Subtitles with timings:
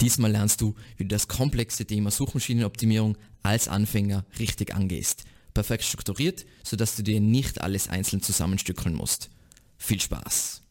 [0.00, 5.24] Diesmal lernst du, wie du das komplexe Thema Suchmaschinenoptimierung als Anfänger richtig angehst.
[5.54, 9.30] Perfekt strukturiert, sodass du dir nicht alles einzeln zusammenstückeln musst.
[9.76, 10.62] Viel Spaß!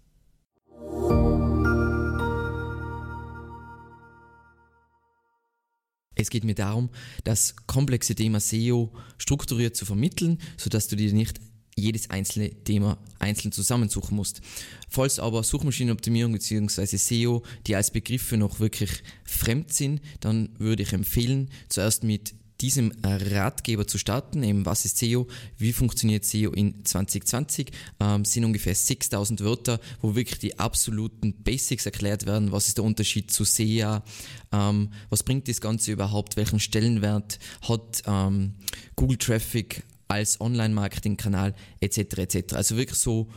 [6.19, 6.89] Es geht mir darum,
[7.25, 11.39] das komplexe Thema SEO strukturiert zu vermitteln, sodass du dir nicht
[11.77, 14.41] jedes einzelne Thema einzeln zusammensuchen musst.
[14.89, 16.97] Falls aber Suchmaschinenoptimierung bzw.
[16.97, 22.91] SEO die als Begriffe noch wirklich fremd sind, dann würde ich empfehlen, zuerst mit diesem
[23.03, 25.27] Ratgeber zu starten, eben was ist SEO,
[25.57, 31.85] wie funktioniert SEO in 2020, ähm, sind ungefähr 6000 Wörter, wo wirklich die absoluten Basics
[31.85, 34.03] erklärt werden, was ist der Unterschied zu SEA,
[34.51, 38.53] ähm, was bringt das Ganze überhaupt, welchen Stellenwert hat ähm,
[38.95, 42.17] Google Traffic als Online-Marketing-Kanal etc.
[42.17, 42.53] etc.
[42.53, 43.29] Also wirklich so,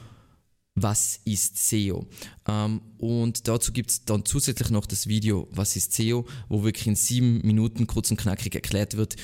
[0.74, 2.06] was ist SEO?
[2.46, 6.86] Ähm, und dazu gibt es dann zusätzlich noch das Video, was ist SEO, wo wirklich
[6.86, 9.16] in sieben Minuten kurz und knackig erklärt wird,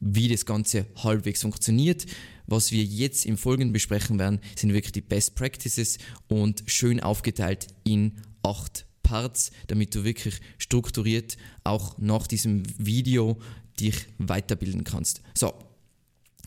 [0.00, 2.06] wie das Ganze halbwegs funktioniert.
[2.46, 7.68] Was wir jetzt im Folgenden besprechen werden, sind wirklich die Best Practices und schön aufgeteilt
[7.84, 13.38] in acht Parts, damit du wirklich strukturiert auch nach diesem Video
[13.80, 15.22] dich weiterbilden kannst.
[15.34, 15.52] So,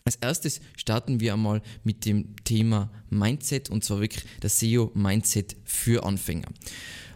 [0.08, 6.04] als erstes starten wir einmal mit dem Thema Mindset und zwar wirklich das SEO-Mindset für
[6.04, 6.48] Anfänger.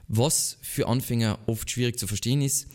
[0.08, 2.68] Was für Anfänger oft schwierig zu verstehen ist,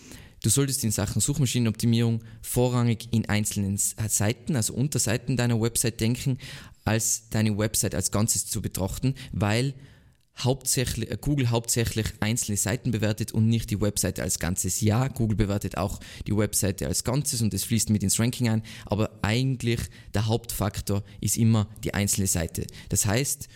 [0.44, 6.38] Du solltest in Sachen Suchmaschinenoptimierung vorrangig in einzelnen Seiten, also Unterseiten deiner Website denken,
[6.86, 9.74] als deine Website als Ganzes zu betrachten, weil
[10.40, 14.82] hauptsächlich, äh, Google hauptsächlich einzelne Seiten bewertet und nicht die Webseite als Ganzes.
[14.82, 18.64] Ja, Google bewertet auch die Webseite als Ganzes und das fließt mit ins Ranking ein,
[18.86, 19.80] aber eigentlich
[20.14, 22.66] der Hauptfaktor ist immer die einzelne Seite.
[22.90, 23.48] Das heißt,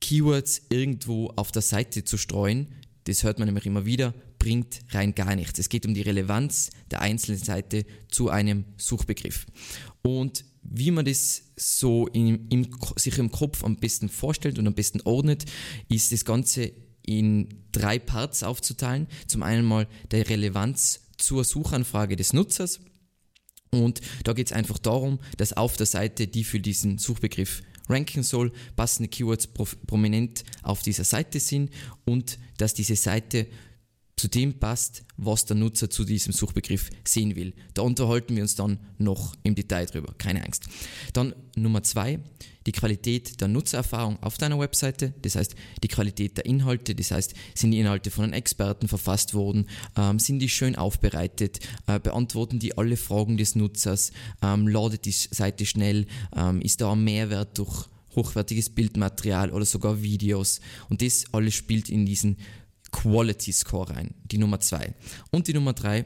[0.00, 2.68] Keywords irgendwo auf der Seite zu streuen,
[3.04, 5.58] das hört man nämlich immer wieder, bringt rein gar nichts.
[5.58, 9.46] Es geht um die Relevanz der einzelnen Seite zu einem Suchbegriff.
[10.02, 14.74] Und wie man das so in, im, sich im Kopf am besten vorstellt und am
[14.74, 15.44] besten ordnet,
[15.88, 16.72] ist das Ganze
[17.02, 19.06] in drei Parts aufzuteilen.
[19.26, 22.80] Zum einen mal der Relevanz zur Suchanfrage des Nutzers.
[23.70, 28.22] Und da geht es einfach darum, dass auf der Seite, die für diesen Suchbegriff ranken
[28.22, 31.70] soll, passende Keywords prominent auf dieser Seite sind
[32.04, 33.46] und dass diese Seite
[34.18, 37.52] zu dem passt, was der Nutzer zu diesem Suchbegriff sehen will.
[37.74, 40.64] Da unterhalten wir uns dann noch im Detail drüber, keine Angst.
[41.12, 42.20] Dann Nummer zwei,
[42.64, 47.34] die Qualität der Nutzererfahrung auf deiner Webseite, das heißt die Qualität der Inhalte, das heißt
[47.54, 49.68] sind die Inhalte von einem Experten verfasst worden,
[49.98, 54.12] ähm, sind die schön aufbereitet, äh, beantworten die alle Fragen des Nutzers,
[54.42, 60.02] ähm, ladet die Seite schnell, ähm, ist da ein Mehrwert durch hochwertiges Bildmaterial oder sogar
[60.02, 60.60] Videos?
[60.88, 62.38] Und das alles spielt in diesen
[62.92, 64.94] Quality Score rein, die Nummer zwei.
[65.30, 66.04] Und die Nummer drei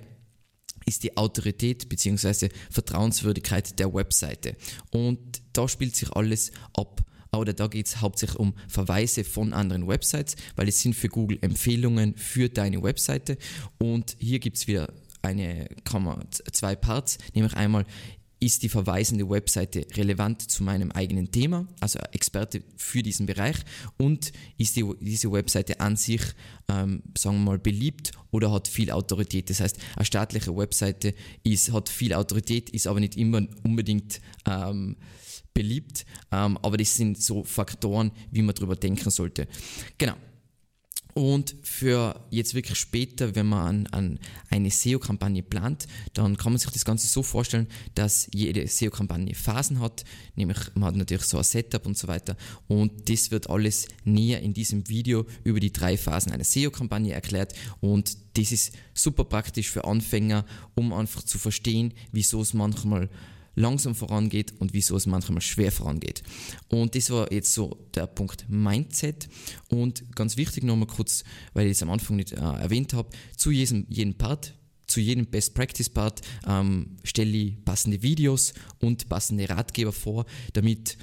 [0.87, 2.49] ist die Autorität bzw.
[2.71, 4.57] Vertrauenswürdigkeit der Webseite.
[4.91, 7.03] Und da spielt sich alles ab.
[7.33, 11.39] Oder da geht es hauptsächlich um Verweise von anderen Websites, weil es sind für Google
[11.43, 13.39] Empfehlungen für deine Webseite.
[13.79, 14.93] Und hier gibt es wieder
[15.23, 17.85] eine, kann man, zwei Parts, nämlich einmal
[18.41, 23.57] ist die verweisende Webseite relevant zu meinem eigenen Thema, also Experte für diesen Bereich
[23.99, 26.23] und ist die, diese Webseite an sich,
[26.69, 29.51] ähm, sagen wir mal, beliebt oder hat viel Autorität.
[29.51, 31.15] Das heißt, eine staatliche Webseite
[31.45, 34.97] ist, hat viel Autorität, ist aber nicht immer unbedingt ähm,
[35.53, 39.49] beliebt, ähm, aber das sind so Faktoren, wie man darüber denken sollte.
[39.99, 40.15] Genau.
[41.15, 46.59] Und für jetzt wirklich später, wenn man an, an eine SEO-Kampagne plant, dann kann man
[46.59, 50.05] sich das Ganze so vorstellen, dass jede SEO-Kampagne Phasen hat,
[50.37, 52.37] nämlich man hat natürlich so ein Setup und so weiter.
[52.69, 57.55] Und das wird alles näher in diesem Video über die drei Phasen einer SEO-Kampagne erklärt.
[57.81, 60.45] Und das ist super praktisch für Anfänger,
[60.75, 63.09] um einfach zu verstehen, wieso es manchmal
[63.55, 66.23] langsam vorangeht und wieso es manchmal schwer vorangeht.
[66.69, 69.29] Und das war jetzt so der Punkt Mindset.
[69.69, 73.51] Und ganz wichtig nochmal kurz, weil ich es am Anfang nicht äh, erwähnt habe, zu
[73.51, 74.55] jedem, jedem Part
[74.91, 80.99] zu jedem Best Practice Part ähm, stelle ich passende Videos und passende Ratgeber vor, damit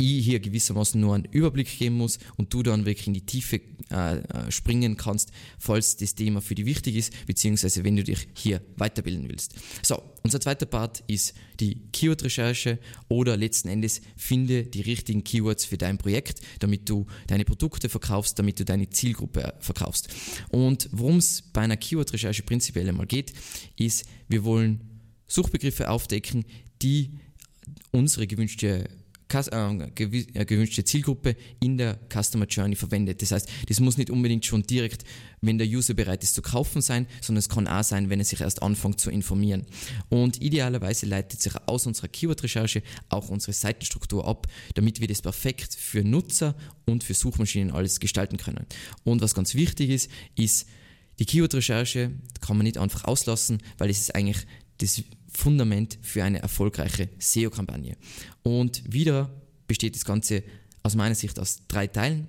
[0.00, 3.60] ich hier gewissermaßen nur einen Überblick geben muss und du dann wirklich in die Tiefe
[3.90, 8.28] äh, äh, springen kannst, falls das Thema für dich wichtig ist, beziehungsweise wenn du dich
[8.34, 9.54] hier weiterbilden willst.
[9.82, 15.76] So, unser zweiter Part ist die Keyword-Recherche oder letzten Endes finde die richtigen Keywords für
[15.78, 20.08] dein Projekt, damit du deine Produkte verkaufst, damit du deine Zielgruppe verkaufst.
[20.50, 23.32] Und worum es bei einer Keyword-Recherche prinzipiell einmal geht,
[23.76, 24.80] ist, wir wollen
[25.26, 26.44] Suchbegriffe aufdecken,
[26.82, 27.18] die
[27.92, 28.88] unsere gewünschte
[29.30, 33.22] gewünschte Zielgruppe in der Customer Journey verwendet.
[33.22, 35.04] Das heißt, das muss nicht unbedingt schon direkt,
[35.40, 38.24] wenn der User bereit ist zu kaufen sein, sondern es kann auch sein, wenn er
[38.24, 39.64] sich erst anfängt zu informieren.
[40.08, 45.74] Und idealerweise leitet sich aus unserer Keyword-Recherche auch unsere Seitenstruktur ab, damit wir das perfekt
[45.74, 46.54] für Nutzer
[46.84, 48.66] und für Suchmaschinen alles gestalten können.
[49.04, 50.66] Und was ganz wichtig ist, ist,
[51.20, 52.10] die Keyword-Recherche
[52.40, 54.46] kann man nicht einfach auslassen, weil es ist eigentlich
[54.78, 55.02] das
[55.40, 57.96] Fundament für eine erfolgreiche SEO-Kampagne.
[58.42, 59.30] Und wieder
[59.66, 60.42] besteht das Ganze
[60.82, 62.26] aus meiner Sicht aus drei Teilen.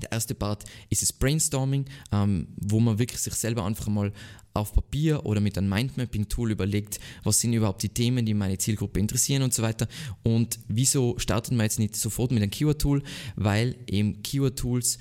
[0.00, 4.12] Der erste Part ist das Brainstorming, ähm, wo man wirklich sich selber einfach mal
[4.54, 8.98] auf Papier oder mit einem Mindmapping-Tool überlegt, was sind überhaupt die Themen, die meine Zielgruppe
[8.98, 9.86] interessieren und so weiter.
[10.22, 13.02] Und wieso startet man jetzt nicht sofort mit einem Keyword-Tool?
[13.36, 14.98] Weil eben Keyword-Tools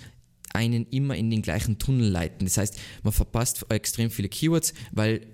[0.54, 2.46] einen immer in den gleichen Tunnel leiten.
[2.46, 5.26] Das heißt, man verpasst extrem viele Keywords, weil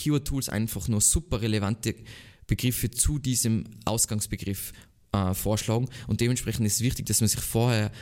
[0.00, 1.94] Keyword-Tools einfach nur super relevante
[2.46, 4.72] Begriffe zu diesem Ausgangsbegriff
[5.12, 7.92] äh, vorschlagen und dementsprechend ist es wichtig, dass man sich vorher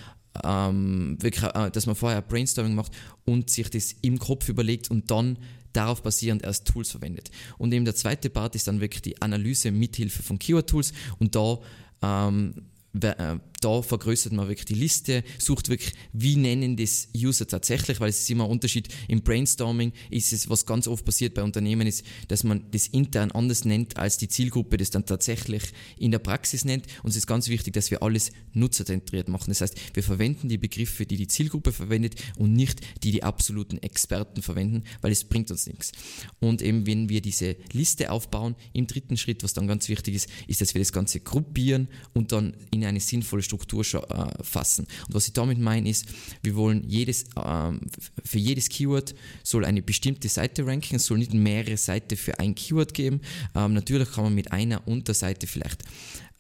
[0.44, 2.92] ähm, wirklich, äh, dass man vorher Brainstorming macht
[3.24, 5.38] und sich das im Kopf überlegt und dann
[5.72, 7.30] darauf basierend erst Tools verwendet.
[7.58, 11.58] Und eben der zweite Part ist dann wirklich die Analyse mithilfe von Keyword-Tools und da
[12.02, 12.54] ähm,
[13.00, 18.10] äh, da vergrößert man wirklich die Liste, sucht wirklich, wie nennen das User tatsächlich, weil
[18.10, 18.88] es ist immer ein Unterschied.
[19.08, 23.32] Im Brainstorming ist es, was ganz oft passiert bei Unternehmen, ist, dass man das intern
[23.32, 25.62] anders nennt, als die Zielgruppe das dann tatsächlich
[25.98, 26.86] in der Praxis nennt.
[27.02, 29.50] Und es ist ganz wichtig, dass wir alles nutzerzentriert machen.
[29.50, 33.78] Das heißt, wir verwenden die Begriffe, die die Zielgruppe verwendet und nicht die die absoluten
[33.78, 35.92] Experten verwenden, weil es bringt uns nichts.
[36.40, 40.28] Und eben, wenn wir diese Liste aufbauen, im dritten Schritt, was dann ganz wichtig ist,
[40.46, 44.86] ist, dass wir das Ganze gruppieren und dann in eine sinnvolle Struktur äh, fassen.
[45.06, 46.06] Und was ich damit meine ist,
[46.42, 47.80] wir wollen jedes, ähm,
[48.24, 52.54] für jedes Keyword soll eine bestimmte Seite ranken, es soll nicht mehrere Seiten für ein
[52.54, 53.20] Keyword geben.
[53.54, 55.82] Ähm, natürlich kann man mit einer Unterseite vielleicht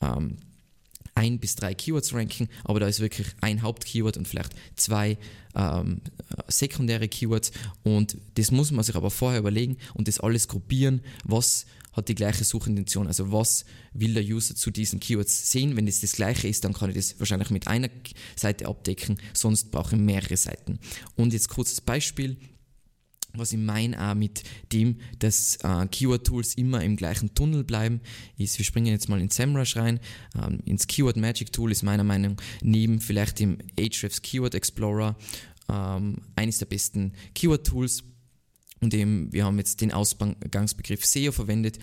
[0.00, 0.36] ähm,
[1.18, 5.18] ein bis drei Keywords ranken, aber da ist wirklich ein Hauptkeyword und vielleicht zwei
[5.56, 6.00] ähm,
[6.46, 7.50] sekundäre Keywords
[7.82, 12.14] und das muss man sich aber vorher überlegen und das alles gruppieren, was hat die
[12.14, 13.08] gleiche Suchintention.
[13.08, 15.76] Also was will der User zu diesen Keywords sehen?
[15.76, 17.90] Wenn es das gleiche ist, dann kann ich das wahrscheinlich mit einer
[18.36, 20.78] Seite abdecken, sonst brauche ich mehrere Seiten.
[21.16, 22.36] Und jetzt kurzes Beispiel
[23.34, 24.42] was ich meine auch mit
[24.72, 28.00] dem, dass äh, Keyword-Tools immer im gleichen Tunnel bleiben,
[28.36, 30.00] ist, wir springen jetzt mal in SEMrush rein.
[30.40, 35.16] Ähm, ins Keyword Magic Tool ist meiner Meinung nach neben vielleicht dem Ahrefs Keyword Explorer
[35.68, 38.04] ähm, eines der besten Keyword-Tools
[38.80, 41.78] und eben, wir haben jetzt den Ausgangsbegriff SEO verwendet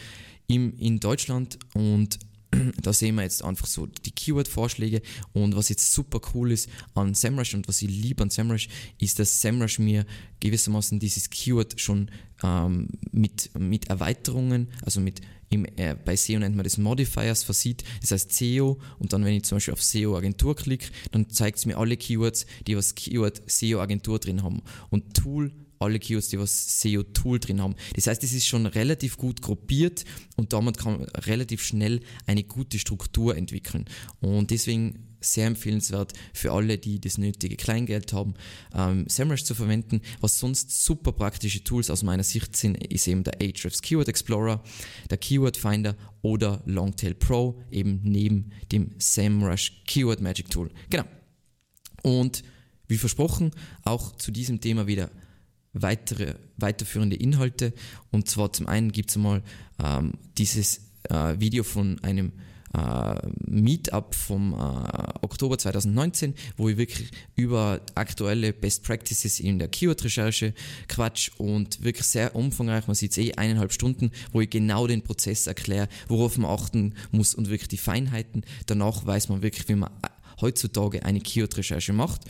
[0.48, 2.20] im, in Deutschland und
[2.82, 5.02] da sehen wir jetzt einfach so die Keyword-Vorschläge.
[5.34, 8.68] Und was jetzt super cool ist an SEMrush und was ich liebe an SEMrush,
[9.00, 10.06] ist, dass SEMrush mir
[10.40, 12.10] gewissermaßen dieses Keyword schon
[12.44, 17.84] ähm, mit, mit Erweiterungen, also mit im, äh, bei SEO nennt man das Modifiers versieht,
[18.02, 21.60] das heißt SEO und dann wenn ich zum Beispiel auf SEO Agentur klicke, dann zeigt
[21.60, 24.64] es mir alle Keywords, die was Keyword SEO Agentur drin haben.
[24.90, 27.76] Und Tool alle Keywords, die was SEO-Tool drin haben.
[27.96, 30.06] Das heißt, es ist schon relativ gut gruppiert
[30.36, 33.86] und damit kann man relativ schnell eine gute Struktur entwickeln.
[34.22, 38.36] Und deswegen sehr empfehlenswert für alle, die das nötige Kleingeld haben,
[38.74, 40.02] ähm, SEMrush zu verwenden.
[40.22, 44.64] Was sonst super praktische Tools aus meiner Sicht sind, ist eben der Ahrefs Keyword Explorer,
[45.10, 50.70] der Keyword Finder oder Longtail Pro, eben neben dem SEMrush Keyword Magic Tool.
[50.90, 51.06] Genau.
[52.04, 52.44] Und
[52.88, 53.52] wie versprochen,
[53.84, 55.10] auch zu diesem Thema wieder
[55.76, 57.74] weitere, weiterführende Inhalte.
[58.12, 59.44] Und zwar zum einen gibt es einmal
[59.84, 62.32] ähm, dieses äh, Video von einem
[62.76, 63.16] äh,
[63.46, 64.56] Meetup vom äh,
[65.22, 70.54] Oktober 2019, wo ich wirklich über aktuelle Best Practices in der Keyword-Recherche
[70.88, 75.04] quatsch und wirklich sehr umfangreich, man sieht es eh, eineinhalb Stunden, wo ich genau den
[75.04, 78.44] Prozess erkläre, worauf man achten muss und wirklich die Feinheiten.
[78.66, 80.08] Danach weiß man wirklich, wie man äh,
[80.42, 82.22] heutzutage eine Keyword-Recherche macht.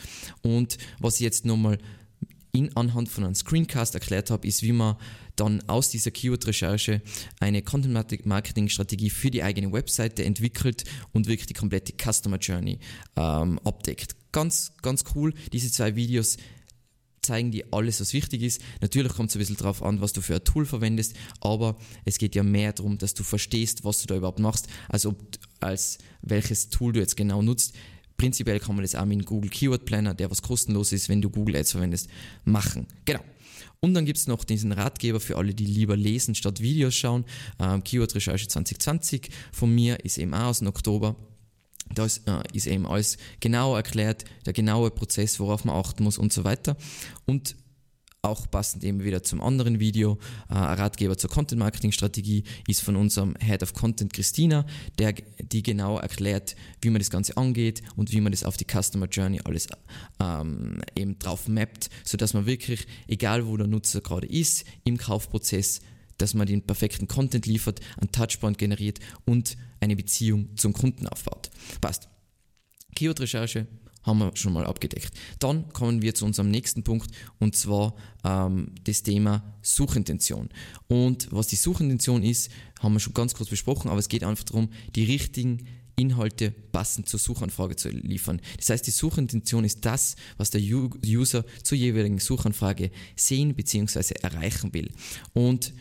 [0.42, 1.78] Und was ich jetzt nochmal
[2.56, 4.96] in, anhand von einem Screencast erklärt habe, ist, wie man
[5.36, 7.02] dann aus dieser Keyword-Recherche
[7.40, 12.78] eine Content-Marketing-Strategie für die eigene Webseite entwickelt und wirklich die komplette Customer Journey
[13.16, 14.16] ähm, abdeckt.
[14.32, 15.34] Ganz, ganz cool.
[15.52, 16.38] Diese zwei Videos
[17.22, 18.62] zeigen dir alles, was wichtig ist.
[18.80, 22.18] Natürlich kommt es ein bisschen darauf an, was du für ein Tool verwendest, aber es
[22.18, 25.16] geht ja mehr darum, dass du verstehst, was du da überhaupt machst, als ob
[25.60, 27.74] als welches Tool du jetzt genau nutzt.
[28.16, 31.30] Prinzipiell kann man das auch mit Google Keyword Planner, der was kostenlos ist, wenn du
[31.30, 32.08] Google Ads verwendest,
[32.44, 32.86] machen.
[33.04, 33.20] Genau.
[33.80, 37.24] Und dann gibt es noch diesen Ratgeber für alle, die lieber lesen statt Videos schauen.
[37.60, 41.14] Ähm, Keyword Recherche 2020 von mir ist eben auch aus dem Oktober.
[41.94, 46.18] Da ist, äh, ist eben alles genau erklärt, der genaue Prozess, worauf man achten muss
[46.18, 46.76] und so weiter.
[47.26, 47.54] Und
[48.26, 50.18] auch passend eben wieder zum anderen Video,
[50.48, 54.66] äh, Ratgeber zur Content Marketing Strategie ist von unserem Head of Content Christina,
[54.98, 58.66] der die genau erklärt, wie man das Ganze angeht und wie man das auf die
[58.66, 59.68] Customer Journey alles
[60.20, 65.80] ähm, eben drauf mappt, sodass man wirklich, egal wo der Nutzer gerade ist, im Kaufprozess,
[66.18, 71.50] dass man den perfekten Content liefert, einen Touchpoint generiert und eine Beziehung zum Kunden aufbaut.
[71.80, 72.08] Passt.
[72.94, 73.66] Keyword-Recherche
[74.06, 75.12] haben wir schon mal abgedeckt.
[75.38, 77.94] Dann kommen wir zu unserem nächsten Punkt und zwar
[78.24, 80.48] ähm, das Thema Suchintention.
[80.88, 84.44] Und was die Suchintention ist, haben wir schon ganz kurz besprochen, aber es geht einfach
[84.44, 88.40] darum, die richtigen Inhalte passend zur Suchanfrage zu liefern.
[88.58, 94.14] Das heißt, die Suchintention ist das, was der User zur jeweiligen Suchanfrage sehen bzw.
[94.22, 94.90] erreichen will.
[95.32, 95.72] Und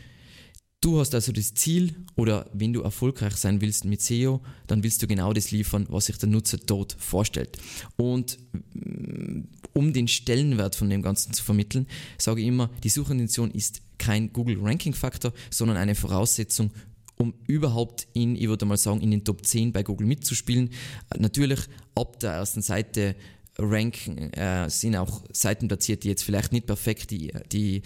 [0.81, 5.01] Du hast also das Ziel oder wenn du erfolgreich sein willst mit SEO, dann willst
[5.01, 7.57] du genau das liefern, was sich der Nutzer dort vorstellt.
[7.97, 8.37] Und
[8.73, 13.81] mm, um den Stellenwert von dem Ganzen zu vermitteln, sage ich immer, die Suchintention ist
[13.97, 16.71] kein Google Ranking Faktor, sondern eine Voraussetzung
[17.17, 20.69] um überhaupt in, ich würde mal sagen, in den Top 10 bei Google mitzuspielen.
[21.17, 21.61] Natürlich
[21.95, 23.15] ab der ersten Seite
[23.57, 27.83] ranken, äh, sind auch Seiten platziert, die jetzt vielleicht nicht perfekt die, die,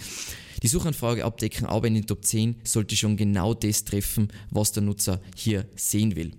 [0.62, 4.84] die Suchanfrage abdecken, aber in den Top 10 sollte schon genau das treffen, was der
[4.84, 6.34] Nutzer hier sehen will.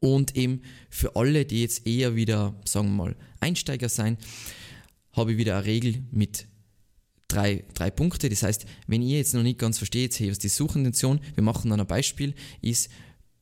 [0.00, 4.16] Und eben für alle, die jetzt eher wieder, sagen wir mal, Einsteiger sein,
[5.12, 6.46] habe ich wieder eine Regel mit
[7.28, 8.28] drei, drei Punkte.
[8.28, 11.70] Das heißt, wenn ihr jetzt noch nicht ganz versteht, hey, was die Suchintention, wir machen
[11.70, 12.90] dann ein Beispiel, ist,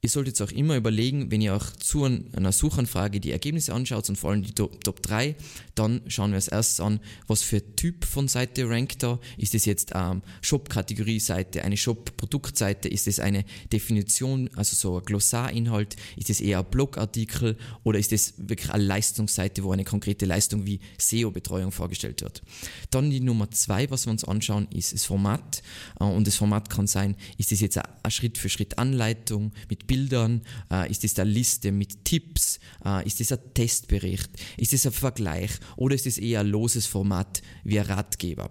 [0.00, 4.14] Ihr solltet auch immer überlegen, wenn ihr auch zu einer Suchanfrage die Ergebnisse anschaut und
[4.14, 5.34] vor allem die Top, Top 3,
[5.74, 9.18] dann schauen wir als erstes an, was für Typ von Seite rankt da.
[9.36, 12.88] Ist es jetzt ähm, Shop-Kategorie-Seite, eine Shop-Produktseite?
[12.88, 15.96] Ist es eine Definition, also so ein Glossarinhalt?
[16.16, 20.64] Ist es eher ein Blogartikel oder ist es wirklich eine Leistungsseite, wo eine konkrete Leistung
[20.64, 22.42] wie SEO-Betreuung vorgestellt wird?
[22.90, 25.60] Dann die Nummer 2, was wir uns anschauen, ist das Format.
[25.98, 30.42] Äh, und das Format kann sein, ist es jetzt eine Schritt-für-Schritt-Anleitung mit Bildern?
[30.70, 32.60] Äh, ist es eine Liste mit Tipps?
[32.84, 34.30] Äh, ist es ein Testbericht?
[34.56, 35.50] Ist es ein Vergleich?
[35.76, 38.50] Oder ist es eher ein loses Format wie ein Ratgeber?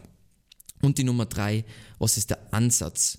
[0.81, 1.63] Und die Nummer drei,
[1.97, 3.17] was ist der Ansatz?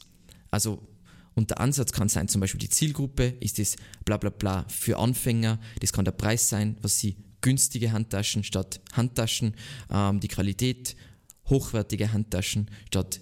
[0.50, 0.86] Also,
[1.34, 4.98] und der Ansatz kann sein, zum Beispiel die Zielgruppe, ist es bla bla bla für
[4.98, 9.54] Anfänger, das kann der Preis sein, was sie günstige Handtaschen statt Handtaschen,
[9.90, 10.96] ähm, die Qualität,
[11.46, 13.20] hochwertige Handtaschen statt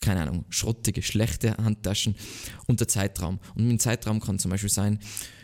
[0.00, 2.14] keine Ahnung, schrottige, schlechte Handtaschen
[2.66, 3.38] und der Zeitraum.
[3.54, 4.98] Und dem Zeitraum kann zum Beispiel sein,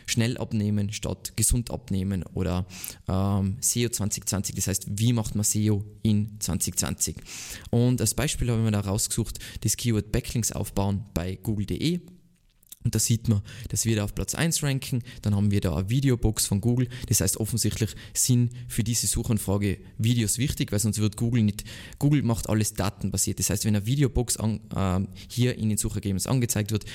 [0.07, 2.65] schnell abnehmen statt gesund abnehmen oder
[3.07, 7.15] ähm, SEO 2020, das heißt, wie macht man SEO in 2020.
[7.71, 12.01] Und als Beispiel habe ich mir da rausgesucht, das Keyword Backlinks aufbauen bei google.de
[12.85, 15.01] und da sieht man, dass wir da auf Platz 1 ranken.
[15.23, 16.87] Dann haben wir da eine Videobox von Google.
[17.07, 21.63] Das heißt, offensichtlich sind für diese Suchanfrage Videos wichtig, weil sonst wird Google nicht,
[21.97, 23.39] Google macht alles datenbasiert.
[23.39, 26.85] Das heißt, wenn eine Videobox an, äh, hier in den Suchergebnissen angezeigt wird,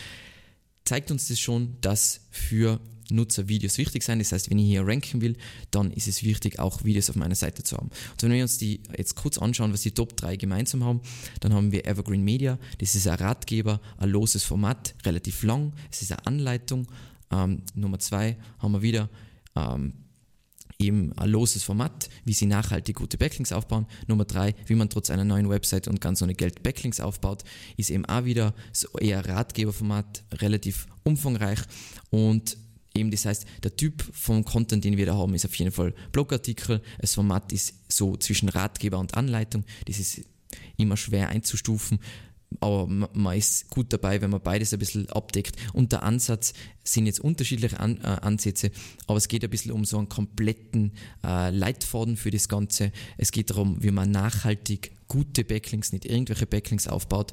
[0.84, 2.80] zeigt uns das schon, dass für
[3.10, 4.18] Nutzer Videos wichtig sein.
[4.18, 5.36] Das heißt, wenn ich hier ranken will,
[5.70, 7.88] dann ist es wichtig, auch Videos auf meiner Seite zu haben.
[7.88, 11.00] Und wenn wir uns die jetzt kurz anschauen, was die Top 3 gemeinsam haben,
[11.40, 12.58] dann haben wir Evergreen Media.
[12.78, 15.72] Das ist ein Ratgeber, ein loses Format, relativ lang.
[15.90, 16.86] Es ist eine Anleitung.
[17.30, 19.08] Ähm, Nummer 2 haben wir wieder
[19.56, 19.92] ähm,
[20.80, 23.86] eben ein loses Format, wie sie nachhaltig gute Backlinks aufbauen.
[24.06, 27.44] Nummer drei, wie man trotz einer neuen Website und ganz ohne Geld Backlinks aufbaut,
[27.76, 31.60] ist eben auch wieder so eher Ratgeberformat, relativ umfangreich
[32.10, 32.56] und
[32.94, 35.94] Eben, das heißt, der Typ vom Content, den wir da haben, ist auf jeden Fall
[36.12, 36.82] Blogartikel.
[36.98, 39.64] Das Format ist so zwischen Ratgeber und Anleitung.
[39.86, 40.22] Das ist
[40.76, 42.00] immer schwer einzustufen,
[42.58, 45.56] aber man ist gut dabei, wenn man beides ein bisschen abdeckt.
[45.72, 46.52] Und der Ansatz
[46.82, 48.72] sind jetzt unterschiedliche An äh, Ansätze,
[49.06, 50.92] aber es geht ein bisschen um so einen kompletten
[51.24, 52.90] äh, Leitfaden für das Ganze.
[53.16, 57.32] Es geht darum, wie man nachhaltig gute Backlinks, nicht irgendwelche Backlinks aufbaut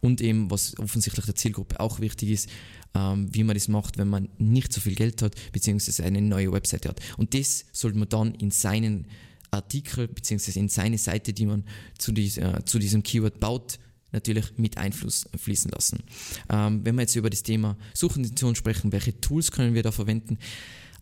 [0.00, 2.48] und eben, was offensichtlich der Zielgruppe auch wichtig ist,
[2.94, 6.52] ähm, wie man das macht, wenn man nicht so viel Geld hat, beziehungsweise eine neue
[6.52, 7.00] Webseite hat.
[7.16, 9.06] Und das sollte man dann in seinen
[9.50, 11.64] Artikel, beziehungsweise in seine Seite, die man
[11.98, 13.78] zu, dies, äh, zu diesem Keyword baut,
[14.16, 16.02] natürlich mit Einfluss fließen lassen.
[16.50, 20.38] Ähm, wenn wir jetzt über das Thema Suchintention sprechen, welche Tools können wir da verwenden?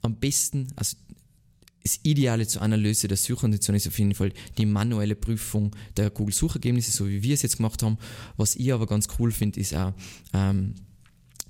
[0.03, 0.97] Am besten, also
[1.83, 6.91] das Ideale zur Analyse der Suchintention ist auf jeden Fall die manuelle Prüfung der Google-Suchergebnisse,
[6.91, 7.99] so wie wir es jetzt gemacht haben.
[8.37, 9.93] Was ich aber ganz cool finde, ist auch
[10.33, 10.75] ähm,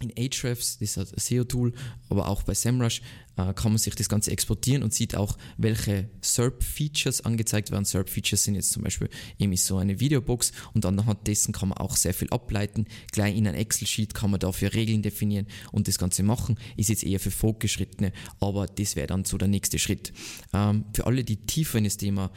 [0.00, 1.72] in Ahrefs, das ist ein SEO-Tool,
[2.08, 3.00] aber auch bei SEMrush
[3.36, 7.84] äh, kann man sich das Ganze exportieren und sieht auch, welche SERP-Features angezeigt werden.
[7.84, 11.96] SERP-Features sind jetzt zum Beispiel eben so eine Videobox und anhand dessen kann man auch
[11.96, 12.86] sehr viel ableiten.
[13.12, 16.58] Gleich in ein Excel-Sheet kann man dafür Regeln definieren und das Ganze machen.
[16.76, 20.12] Ist jetzt eher für Fortgeschrittene, aber das wäre dann so der nächste Schritt.
[20.52, 22.30] Ähm, für alle, die tiefer in das Thema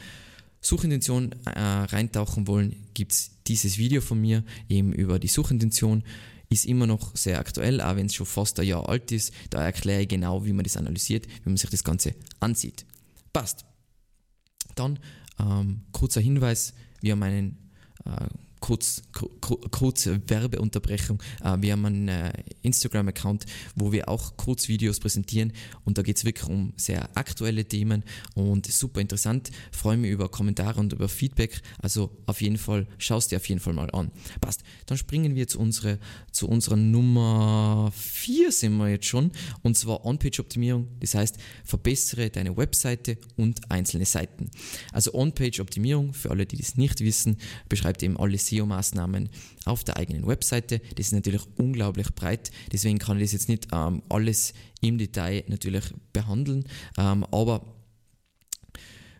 [0.60, 6.02] Suchintention äh, reintauchen wollen, gibt es dieses Video von mir eben über die Suchintention.
[6.50, 9.32] Ist immer noch sehr aktuell, auch wenn es schon fast ein Jahr alt ist.
[9.50, 12.86] Da erkläre ich genau, wie man das analysiert, wie man sich das Ganze ansieht.
[13.32, 13.64] Passt.
[14.74, 14.98] Dann
[15.38, 17.70] ähm, kurzer Hinweis, wir haben einen
[18.04, 18.28] äh,
[18.60, 19.02] kurz,
[19.70, 21.22] kurze Werbeunterbrechung.
[21.42, 25.52] Äh, wir haben einen äh, Instagram-Account, wo wir auch Kurzvideos präsentieren
[25.84, 29.50] und da geht es wirklich um sehr aktuelle Themen und super interessant.
[29.72, 31.60] Freue mich über Kommentare und über Feedback.
[31.78, 34.10] Also auf jeden Fall, schaust dir auf jeden Fall mal an.
[34.40, 34.62] Passt.
[34.86, 35.98] Dann springen wir zu, unsere,
[36.38, 40.86] zu unserer Nummer 4 sind wir jetzt schon und zwar On-Page-Optimierung.
[41.00, 44.48] Das heißt, verbessere deine Webseite und einzelne Seiten.
[44.92, 49.30] Also On-Page-Optimierung, für alle, die das nicht wissen, beschreibt eben alles SEO-Maßnahmen
[49.64, 50.80] auf der eigenen Webseite.
[50.94, 55.42] Das ist natürlich unglaublich breit, deswegen kann ich das jetzt nicht ähm, alles im Detail
[55.48, 56.64] natürlich behandeln,
[56.96, 57.74] ähm, aber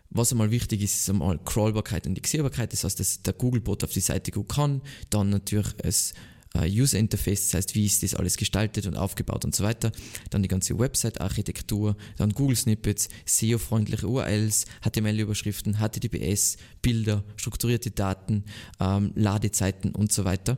[0.09, 3.91] was einmal wichtig ist, ist einmal Crawlbarkeit und Indexierbarkeit, das heißt, dass der Googlebot auf
[3.91, 6.13] die Seite gut kann, dann natürlich es
[6.57, 9.91] User Interface, das heißt, wie ist das alles gestaltet und aufgebaut und so weiter.
[10.29, 18.45] Dann die ganze Website-Architektur, dann Google Snippets, SEO-freundliche URLs, HTML-Überschriften, HTTPS, Bilder, strukturierte Daten,
[18.79, 20.57] ähm, Ladezeiten und so weiter.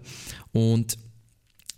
[0.53, 0.98] Und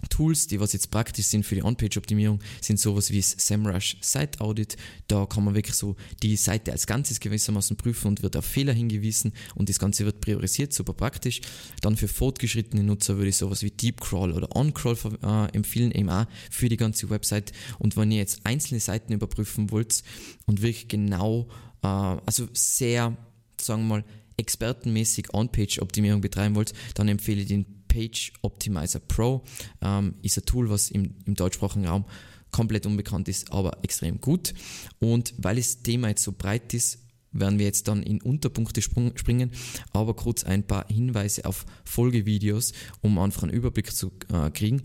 [0.09, 4.41] Tools, die was jetzt praktisch sind für die On-Page-Optimierung, sind sowas wie das SEMrush Site
[4.41, 4.77] Audit.
[5.07, 8.73] Da kann man wirklich so die Seite als Ganzes gewissermaßen prüfen und wird auf Fehler
[8.73, 11.41] hingewiesen und das Ganze wird priorisiert, super praktisch.
[11.81, 16.09] Dann für fortgeschrittene Nutzer würde ich sowas wie Deep Crawl oder On-Crawl äh, empfehlen, eben
[16.09, 17.51] auch für die ganze Website.
[17.79, 20.03] Und wenn ihr jetzt einzelne Seiten überprüfen wollt
[20.45, 21.47] und wirklich genau,
[21.81, 23.17] äh, also sehr,
[23.59, 24.05] sagen wir mal,
[24.37, 29.43] expertenmäßig On-Page-Optimierung betreiben wollt, dann empfehle ich den Page Optimizer Pro.
[29.81, 32.05] Ähm, ist ein Tool, was im, im deutschsprachigen Raum
[32.51, 34.53] komplett unbekannt ist, aber extrem gut.
[34.99, 36.99] Und weil das Thema jetzt so breit ist,
[37.31, 39.51] werden wir jetzt dann in Unterpunkte springen,
[39.91, 44.83] aber kurz ein paar Hinweise auf Folgevideos, um einfach einen Überblick zu äh, kriegen.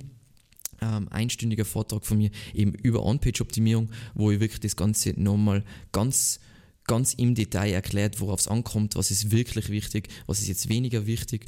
[0.81, 6.41] Ähm, einstündiger Vortrag von mir eben über On-Page-Optimierung, wo ich wirklich das Ganze nochmal ganz
[6.89, 11.07] ganz im Detail erklärt, worauf es ankommt, was ist wirklich wichtig, was ist jetzt weniger
[11.07, 11.47] wichtig.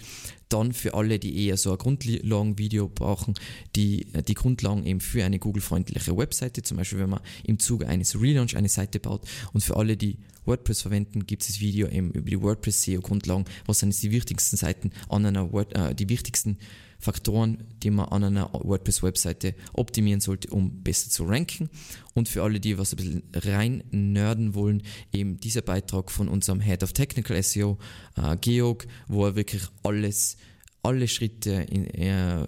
[0.49, 3.35] Dann für alle, die eher so ein Grundlagenvideo brauchen,
[3.75, 8.21] die, die Grundlagen eben für eine Google-freundliche Webseite, zum Beispiel wenn man im Zuge eines
[8.21, 9.23] Relaunch eine Seite baut.
[9.52, 13.80] Und für alle, die WordPress verwenden, gibt es das Video eben über die WordPress-SEO-Grundlagen, was
[13.80, 16.58] sind jetzt die wichtigsten Seiten an einer Word, äh, die wichtigsten
[17.00, 21.70] Faktoren, die man an einer WordPress-Webseite optimieren sollte, um besser zu ranken.
[22.14, 26.60] Und für alle, die was ein bisschen rein nerden wollen, eben dieser Beitrag von unserem
[26.60, 27.78] Head of Technical SEO,
[28.16, 30.36] äh, Georg, wo er wirklich alles,
[30.82, 32.46] alle Schritte in, äh,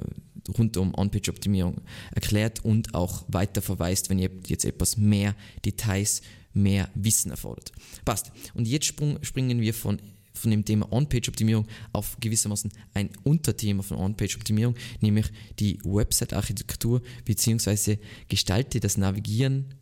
[0.59, 1.81] rund um On-Page-Optimierung
[2.15, 6.21] erklärt und auch weiter verweist, wenn ihr jetzt etwas mehr Details,
[6.55, 7.73] mehr Wissen erfordert.
[8.05, 8.33] Passt.
[8.55, 10.01] Und jetzt springen wir von
[10.35, 15.27] von dem Thema On-Page-Optimierung auf gewissermaßen ein Unterthema von On-Page-Optimierung, nämlich
[15.59, 17.99] die Website-Architektur bzw.
[18.29, 19.75] gestalte das Navigieren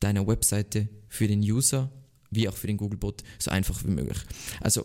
[0.00, 1.90] deiner Webseite für den User
[2.30, 4.18] wie auch für den Googlebot so einfach wie möglich.
[4.60, 4.84] Also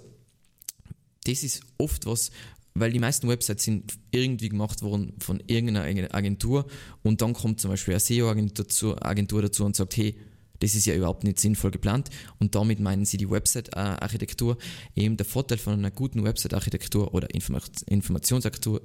[1.26, 2.32] das ist oft was,
[2.74, 6.66] weil die meisten Websites sind irgendwie gemacht worden von irgendeiner Agentur
[7.04, 10.16] und dann kommt zum Beispiel eine SEO-Agentur Agentur dazu und sagt, hey,
[10.62, 14.58] das ist ja überhaupt nicht sinnvoll geplant und damit meinen sie die Website-Architektur.
[14.96, 18.82] Eben der Vorteil von einer guten Website-Architektur oder Informationsarchitektur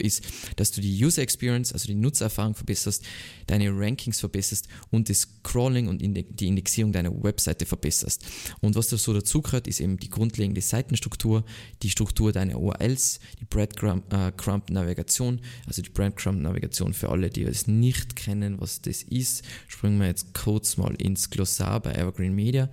[0.00, 0.22] ist,
[0.56, 3.04] dass du die User Experience, also die Nutzererfahrung verbesserst,
[3.46, 8.24] deine Rankings verbesserst und das Crawling und die Indexierung deiner Webseite verbesserst.
[8.60, 11.44] Und was da so dazu gehört, ist eben die grundlegende Seitenstruktur,
[11.82, 18.60] die Struktur deiner URLs, die Breadcrumb-Navigation, also die Breadcrumb-Navigation für alle, die es nicht kennen,
[18.60, 22.68] was das ist, springen wir jetzt kurz mal ins Glossar bei Evergreen Media.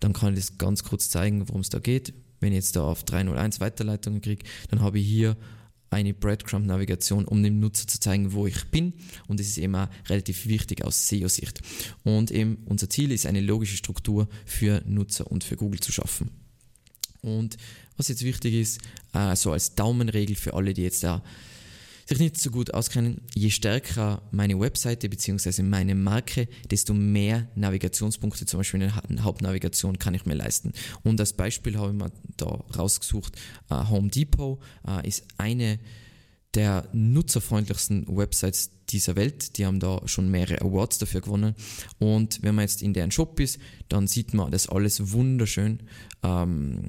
[0.00, 2.12] Dann kann ich das ganz kurz zeigen, worum es da geht.
[2.40, 5.36] Wenn ich jetzt da auf 301 Weiterleitungen kriege, dann habe ich hier
[5.90, 8.94] eine Breadcrumb-Navigation, um dem Nutzer zu zeigen, wo ich bin.
[9.26, 11.60] Und das ist eben auch relativ wichtig aus SEO-Sicht.
[12.04, 16.30] Und eben unser Ziel ist, eine logische Struktur für Nutzer und für Google zu schaffen.
[17.22, 17.56] Und
[17.96, 18.80] was jetzt wichtig ist,
[19.12, 21.22] äh, so als Daumenregel für alle, die jetzt da
[22.10, 25.62] sich nicht so gut auskennen, je stärker meine Webseite bzw.
[25.62, 30.72] meine Marke, desto mehr Navigationspunkte, zum Beispiel in der Hauptnavigation, kann ich mir leisten.
[31.04, 33.36] Und als Beispiel habe ich mir da rausgesucht,
[33.70, 35.78] uh, Home Depot uh, ist eine
[36.54, 39.56] der nutzerfreundlichsten Websites dieser Welt.
[39.56, 41.54] Die haben da schon mehrere Awards dafür gewonnen.
[42.00, 45.84] Und wenn man jetzt in deren Shop ist, dann sieht man, dass alles wunderschön
[46.24, 46.88] ähm,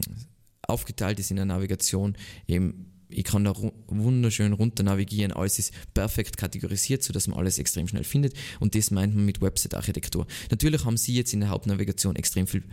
[0.63, 2.17] aufgeteilt ist in der Navigation.
[2.47, 3.53] Eben ich kann da
[3.87, 8.91] wunderschön runter navigieren, alles ist perfekt kategorisiert, sodass man alles extrem schnell findet und das
[8.91, 10.27] meint man mit Website-Architektur.
[10.49, 12.63] Natürlich haben Sie jetzt in der Hauptnavigation extrem viel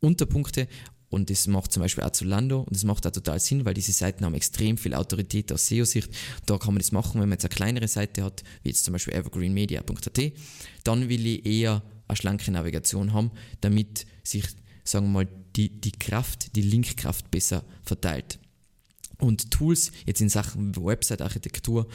[0.00, 0.68] Unterpunkte
[1.14, 3.74] und das macht zum Beispiel auch zu Lando und das macht auch total Sinn, weil
[3.74, 6.10] diese Seiten haben extrem viel Autorität aus SEO-Sicht.
[6.44, 8.92] Da kann man das machen, wenn man jetzt eine kleinere Seite hat, wie jetzt zum
[8.92, 10.32] Beispiel evergreenmedia.at,
[10.82, 14.44] dann will ich eher eine schlanke Navigation haben, damit sich,
[14.82, 18.40] sagen wir mal, die, die Kraft, die Linkkraft besser verteilt.
[19.18, 21.86] Und Tools jetzt in Sachen Website-Architektur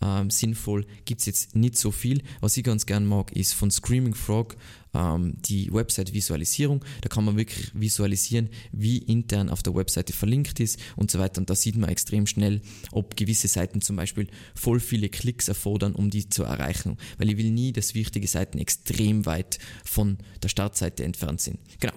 [0.00, 2.22] ähm, sinnvoll gibt es jetzt nicht so viel.
[2.40, 4.56] Was ich ganz gern mag, ist von Screaming Frog
[4.94, 6.84] ähm, die Website-Visualisierung.
[7.00, 11.40] Da kann man wirklich visualisieren, wie intern auf der Webseite verlinkt ist und so weiter.
[11.40, 12.60] Und da sieht man extrem schnell,
[12.92, 16.96] ob gewisse Seiten zum Beispiel voll viele Klicks erfordern, um die zu erreichen.
[17.18, 21.58] Weil ich will nie, dass wichtige Seiten extrem weit von der Startseite entfernt sind.
[21.80, 21.94] Genau.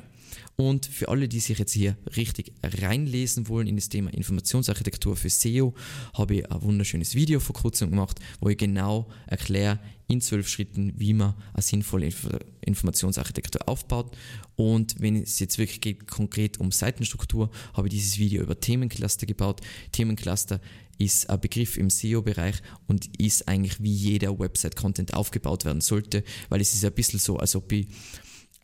[0.55, 5.29] Und für alle, die sich jetzt hier richtig reinlesen wollen in das Thema Informationsarchitektur für
[5.29, 5.73] SEO,
[6.13, 10.93] habe ich ein wunderschönes Video vor kurzem gemacht, wo ich genau erkläre in zwölf Schritten,
[10.97, 12.27] wie man eine sinnvolle Inf
[12.61, 14.15] Informationsarchitektur aufbaut.
[14.55, 19.25] Und wenn es jetzt wirklich geht, konkret um Seitenstruktur, habe ich dieses Video über Themencluster
[19.25, 19.61] gebaut.
[19.91, 20.61] Themencluster
[20.97, 26.61] ist ein Begriff im SEO-Bereich und ist eigentlich wie jeder Website-Content aufgebaut werden sollte, weil
[26.61, 27.87] es ist ein bisschen so, als ob ich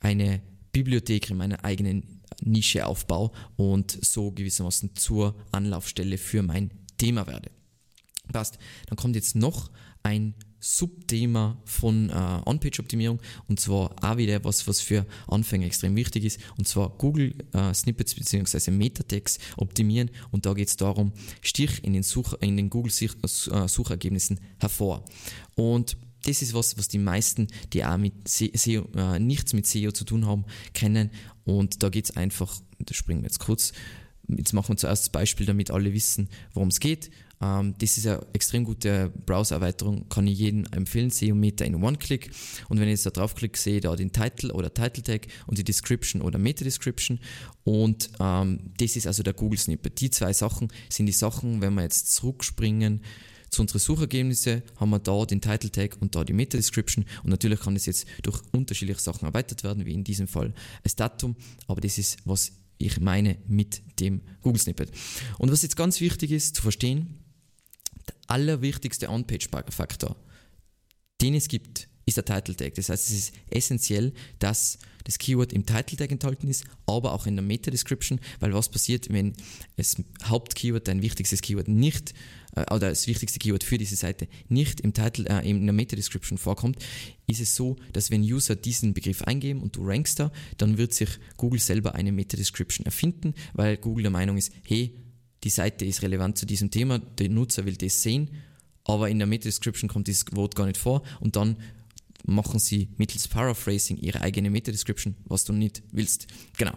[0.01, 0.41] eine
[0.77, 7.49] Bibliothek in meiner eigenen Nische aufbaue und so gewissermaßen zur Anlaufstelle für mein Thema werde.
[8.31, 8.59] Passt.
[8.87, 9.71] Dann kommt jetzt noch
[10.03, 12.13] ein Subthema von äh,
[12.45, 17.33] On-Page-Optimierung und zwar auch wieder was, was für Anfänger extrem wichtig ist und zwar Google
[17.53, 18.71] äh, Snippets bzw.
[18.71, 23.67] Meta-Tags optimieren und da geht es darum, Stich in den, Such in den Google äh,
[23.67, 25.05] Suchergebnissen hervor.
[25.55, 29.91] Und das ist was, was die meisten, die auch mit SEO, äh, nichts mit SEO
[29.91, 31.11] zu tun haben, kennen.
[31.45, 33.73] Und da geht es einfach, da springen wir jetzt kurz,
[34.27, 37.09] jetzt machen wir zuerst das Beispiel, damit alle wissen, worum es geht.
[37.41, 42.31] Ähm, das ist eine extrem gute Browser-Erweiterung, kann ich jedem empfehlen, SEO-Meter in One-Click.
[42.69, 45.63] Und wenn ich jetzt da draufklicke, sehe ich da den Title oder Title-Tag und die
[45.63, 47.19] Description oder Meta-Description.
[47.63, 49.99] Und ähm, das ist also der Google-Snippet.
[50.01, 53.01] Die zwei Sachen sind die Sachen, wenn wir jetzt zurückspringen,
[53.49, 57.29] zu unseren Suchergebnissen haben wir da den Title Tag und da die Meta Description und
[57.29, 61.35] natürlich kann das jetzt durch unterschiedliche Sachen erweitert werden, wie in diesem Fall das Datum,
[61.67, 64.91] aber das ist, was ich meine mit dem Google Snippet.
[65.39, 67.23] Und was jetzt ganz wichtig ist zu verstehen,
[68.07, 70.15] der allerwichtigste On-Page-Faktor,
[71.21, 72.75] den es gibt, ist der Title Tag.
[72.75, 77.25] Das heißt, es ist essentiell, dass das Keyword im Title Tag enthalten ist, aber auch
[77.25, 79.33] in der Meta Description, weil was passiert, wenn
[79.77, 82.13] das Hauptkeyword, dein wichtigstes Keyword nicht
[82.57, 86.37] äh, oder das wichtigste Keyword für diese Seite nicht im Title, äh, in der Meta-Description
[86.37, 86.77] vorkommt,
[87.27, 90.93] ist es so, dass wenn User diesen Begriff eingeben und du rankst da, dann wird
[90.93, 94.93] sich Google selber eine Meta-Description erfinden, weil Google der Meinung ist, hey,
[95.43, 98.29] die Seite ist relevant zu diesem Thema, der Nutzer will das sehen,
[98.83, 101.57] aber in der Meta-Description kommt dieses Wort gar nicht vor und dann
[102.25, 106.27] machen sie mittels Paraphrasing ihre eigene Meta-Description, was du nicht willst.
[106.57, 106.73] Genau.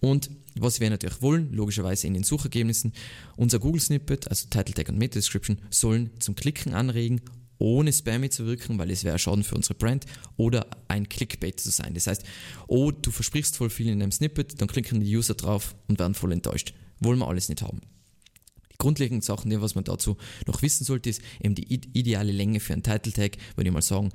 [0.00, 2.92] Und was wir natürlich wollen, logischerweise in den Suchergebnissen,
[3.36, 7.20] unser Google-Snippet, also Title Tag und Meta-Description, sollen zum Klicken anregen,
[7.60, 11.70] ohne Spammy zu wirken, weil es wäre Schaden für unsere Brand, oder ein Clickbait zu
[11.70, 11.94] sein.
[11.94, 12.24] Das heißt,
[12.66, 16.14] oh, du versprichst voll viel in einem Snippet, dann klicken die User drauf und werden
[16.14, 16.74] voll enttäuscht.
[17.00, 17.80] Wollen wir alles nicht haben.
[18.72, 22.72] Die grundlegenden Sachen, was man dazu noch wissen sollte, ist eben die ideale Länge für
[22.72, 24.10] einen Title Tag, würde ich mal sagen,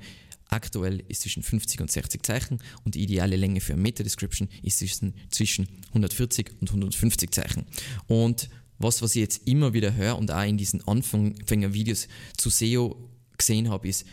[0.48, 5.68] Aktuell ist zwischen 50 und 60 Zeichen und die ideale Länge für Meta-Description ist zwischen
[5.88, 7.66] 140 und 150 Zeichen.
[8.06, 13.10] Und was, was ich jetzt immer wieder höre und auch in diesen Anfängervideos zu SEO
[13.36, 14.06] gesehen habe, ist,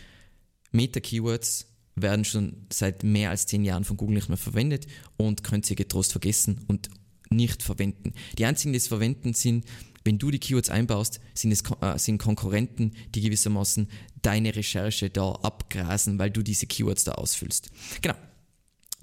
[0.71, 5.69] Meta-Keywords werden schon seit mehr als 10 Jahren von Google nicht mehr verwendet und könnt
[5.69, 6.89] ihr getrost vergessen und
[7.29, 8.13] nicht verwenden.
[8.37, 9.65] Die einzigen, die es verwenden, sind
[10.03, 13.87] wenn du die Keywords einbaust, sind es äh, sind Konkurrenten, die gewissermaßen
[14.21, 17.69] deine Recherche da abgrasen, weil du diese Keywords da ausfüllst.
[18.01, 18.15] Genau.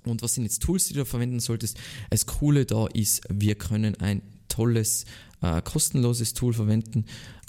[0.04, 1.78] Und was sind jetzt Tools, die du verwenden solltest?
[2.08, 5.04] Das Coole da ist, wir können ein tolles,
[5.42, 7.04] äh, kostenloses Tool verwenden.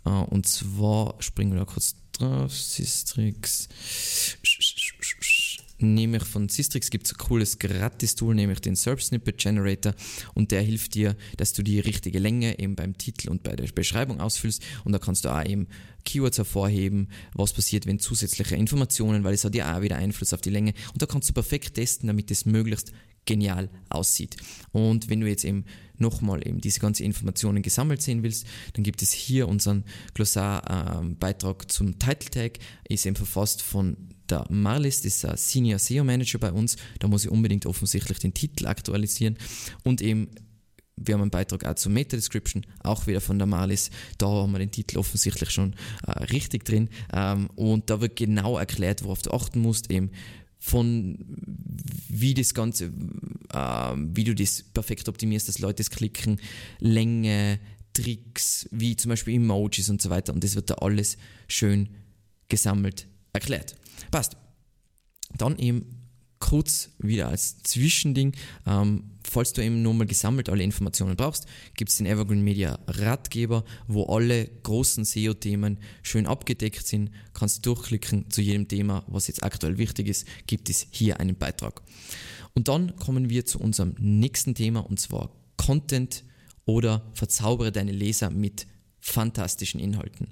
[0.06, 2.54] Äh, und zwar springen wir da kurz drauf.
[2.54, 3.70] Systrix
[5.82, 9.94] nämlich von Sistrix gibt es ein cooles Gratis-Tool, nämlich den SERP Snippet Generator
[10.34, 13.68] und der hilft dir, dass du die richtige Länge eben beim Titel und bei der
[13.72, 15.68] Beschreibung ausfüllst und da kannst du auch eben
[16.04, 20.42] Keywords hervorheben, was passiert, wenn zusätzliche Informationen, weil es hat ja auch wieder Einfluss auf
[20.42, 22.92] die Länge und da kannst du perfekt testen, damit es möglichst
[23.26, 24.38] genial aussieht.
[24.72, 25.66] Und wenn du jetzt eben
[25.98, 29.84] nochmal eben diese ganzen Informationen gesammelt sehen willst, dann gibt es hier unseren
[30.16, 33.96] Glossar-Beitrag ähm, zum Title Tag, ist eben verfasst von
[34.32, 38.20] der Marlis, das ist ein Senior SEO Manager bei uns, da muss ich unbedingt offensichtlich
[38.20, 39.38] den Titel aktualisieren
[39.84, 40.30] und eben
[41.04, 43.90] wir haben einen Beitrag auch zur Meta-Description, auch wieder von der Marlis.
[44.18, 46.90] Da haben wir den Titel offensichtlich schon äh, richtig drin.
[47.12, 50.12] Ähm, und da wird genau erklärt, worauf du achten musst, eben
[50.60, 51.18] von
[52.08, 52.92] wie das Ganze,
[53.52, 56.40] äh, wie du das perfekt optimierst, dass Leute es klicken,
[56.80, 57.60] Länge,
[57.94, 60.34] Tricks, wie zum Beispiel Emojis und so weiter.
[60.34, 61.18] Und das wird da alles
[61.48, 61.90] schön
[62.48, 63.76] gesammelt erklärt.
[64.10, 64.38] Passt.
[65.38, 66.02] Dann eben
[66.42, 68.34] kurz wieder als Zwischending,
[68.66, 73.64] ähm, falls du eben nochmal gesammelt alle Informationen brauchst, gibt es den Evergreen Media Ratgeber,
[73.88, 77.12] wo alle großen SEO-Themen schön abgedeckt sind.
[77.34, 81.38] Kannst du durchklicken zu jedem Thema, was jetzt aktuell wichtig ist, gibt es hier einen
[81.38, 81.82] Beitrag.
[82.54, 86.26] Und dann kommen wir zu unserem nächsten Thema und zwar Content
[86.66, 88.68] oder verzaubere deine Leser mit
[89.02, 90.28] fantastischen Inhalten.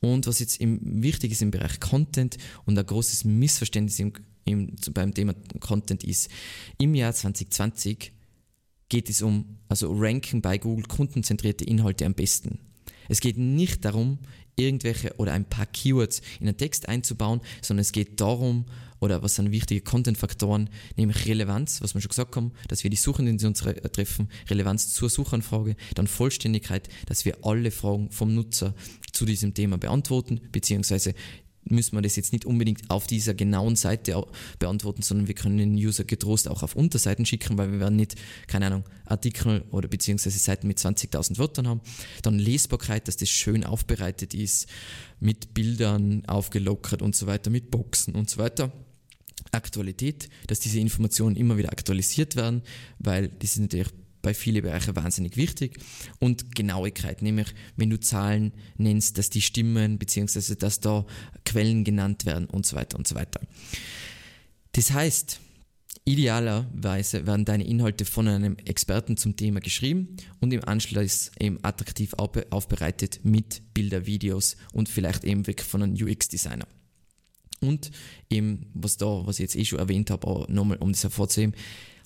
[0.00, 4.12] Und was jetzt im, wichtig ist im Bereich Content und ein großes Missverständnis im,
[4.44, 6.30] im, beim Thema Content ist,
[6.78, 8.12] im Jahr 2020
[8.88, 12.58] geht es um, also Ranken bei Google kundenzentrierte Inhalte am besten.
[13.08, 14.18] Es geht nicht darum,
[14.56, 18.66] irgendwelche oder ein paar Keywords in einen Text einzubauen, sondern es geht darum,
[19.04, 22.96] oder was sind wichtige Content-Faktoren, nämlich Relevanz, was wir schon gesagt haben, dass wir die
[22.96, 23.62] Suchenden die uns
[23.92, 28.74] treffen, Relevanz zur Suchanfrage, dann Vollständigkeit, dass wir alle Fragen vom Nutzer
[29.12, 31.14] zu diesem Thema beantworten, beziehungsweise
[31.66, 34.22] müssen wir das jetzt nicht unbedingt auf dieser genauen Seite
[34.58, 38.16] beantworten, sondern wir können den User getrost auch auf Unterseiten schicken, weil wir werden nicht,
[38.46, 41.80] keine Ahnung, Artikel oder beziehungsweise Seiten mit 20.000 Wörtern haben.
[42.22, 44.66] Dann Lesbarkeit, dass das schön aufbereitet ist,
[45.20, 48.72] mit Bildern aufgelockert und so weiter, mit Boxen und so weiter.
[49.52, 52.62] Aktualität, dass diese Informationen immer wieder aktualisiert werden,
[52.98, 55.78] weil die sind natürlich bei vielen Bereichen wahnsinnig wichtig.
[56.18, 61.06] Und Genauigkeit, nämlich wenn du Zahlen nennst, dass die stimmen, beziehungsweise dass da
[61.44, 63.40] Quellen genannt werden und so weiter und so weiter.
[64.72, 65.40] Das heißt,
[66.06, 72.12] Idealerweise werden deine Inhalte von einem Experten zum Thema geschrieben und im Anschluss eben attraktiv
[72.12, 76.66] aufbereitet mit Bilder, Videos und vielleicht eben weg von einem UX-Designer.
[77.66, 77.90] Und
[78.30, 81.54] eben, was da, was ich jetzt eh schon erwähnt habe, aber nochmal, um das hervorzuheben,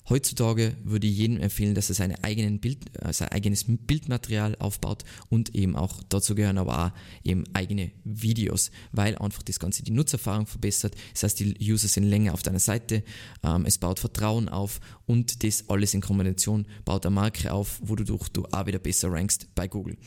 [0.09, 5.53] Heutzutage würde ich jedem empfehlen, dass er eigenen Bild, äh, sein eigenes Bildmaterial aufbaut und
[5.53, 6.91] eben auch dazu gehören aber auch
[7.23, 10.95] eben eigene Videos, weil einfach das Ganze die Nutzererfahrung verbessert.
[11.13, 13.03] Das heißt, die User sind länger auf deiner Seite,
[13.43, 18.29] ähm, es baut Vertrauen auf und das alles in Kombination baut eine Marke auf, wodurch
[18.29, 19.97] du auch wieder besser rankst bei Google.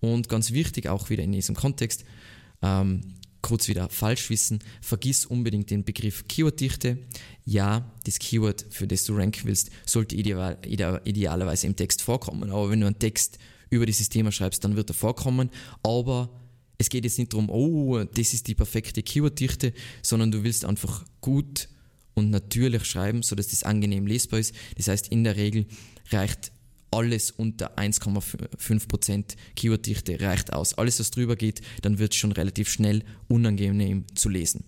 [0.00, 2.04] Und ganz wichtig auch wieder in diesem Kontext,
[2.62, 3.02] ähm,
[3.42, 6.98] kurz wieder falsch wissen, vergiss unbedingt den Begriff Keyworddichte.
[7.44, 12.50] Ja, das Keyword, für das du ranken willst, sollte ideal, ideal, idealerweise im Text vorkommen.
[12.50, 15.50] Aber wenn du einen Text über dieses Thema schreibst, dann wird er vorkommen.
[15.82, 16.30] Aber
[16.78, 21.04] es geht jetzt nicht darum, oh, das ist die perfekte Keyworddichte, sondern du willst einfach
[21.20, 21.68] gut
[22.14, 24.54] und natürlich schreiben, sodass das angenehm lesbar ist.
[24.76, 25.66] Das heißt, in der Regel
[26.10, 26.52] reicht
[26.92, 30.74] alles unter 1,5% Keyworddichte reicht aus.
[30.74, 34.64] Alles, was drüber geht, dann wird es schon relativ schnell unangenehm zu lesen.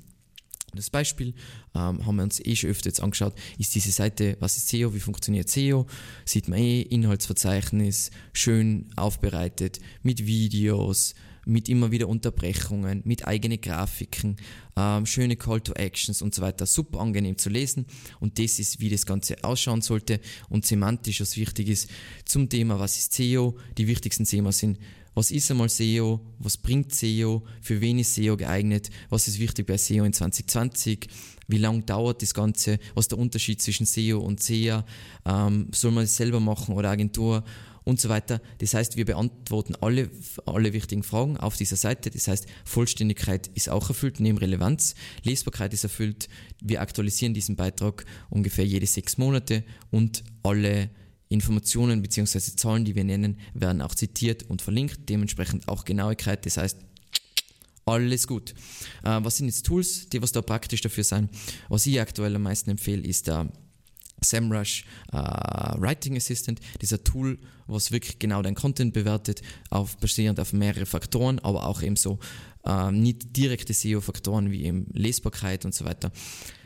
[0.74, 1.34] Das Beispiel
[1.74, 4.94] ähm, haben wir uns eh schon öfter jetzt angeschaut, ist diese Seite, was ist SEO,
[4.94, 5.86] wie funktioniert SEO,
[6.24, 11.14] sieht man eh, Inhaltsverzeichnis, schön aufbereitet, mit Videos,
[11.46, 14.36] mit immer wieder Unterbrechungen, mit eigenen Grafiken,
[14.76, 16.66] ähm, schöne Call to Actions und so weiter.
[16.66, 17.86] Super angenehm zu lesen.
[18.20, 20.20] Und das ist, wie das Ganze ausschauen sollte.
[20.48, 21.90] Und semantisch, was wichtig ist
[22.24, 23.56] zum Thema, was ist SEO.
[23.78, 24.78] Die wichtigsten Themen sind,
[25.14, 29.66] was ist einmal SEO, was bringt SEO, für wen ist SEO geeignet, was ist wichtig
[29.66, 31.06] bei SEO in 2020,
[31.46, 34.84] wie lange dauert das Ganze, was ist der Unterschied zwischen SEO und SEA,
[35.24, 37.44] ähm, soll man es selber machen oder Agentur
[37.84, 38.40] und so weiter.
[38.58, 40.10] Das heißt, wir beantworten alle,
[40.46, 42.10] alle wichtigen Fragen auf dieser Seite.
[42.10, 44.94] Das heißt, Vollständigkeit ist auch erfüllt, neben Relevanz.
[45.22, 46.28] Lesbarkeit ist erfüllt.
[46.60, 50.90] Wir aktualisieren diesen Beitrag ungefähr jede sechs Monate und alle
[51.28, 52.38] Informationen bzw.
[52.56, 55.08] Zahlen, die wir nennen, werden auch zitiert und verlinkt.
[55.08, 56.46] Dementsprechend auch Genauigkeit.
[56.46, 56.78] Das heißt,
[57.86, 58.54] alles gut.
[59.02, 61.28] Äh, was sind jetzt Tools, die was da praktisch dafür sein?
[61.68, 63.50] Was ich aktuell am meisten empfehle, ist der
[64.24, 70.52] SEMrush äh, Writing Assistant, dieser Tool, was wirklich genau dein Content bewertet, auf, basierend auf
[70.52, 72.18] mehrere Faktoren, aber auch eben so
[72.64, 76.12] äh, nicht direkte SEO-Faktoren wie eben Lesbarkeit und so weiter.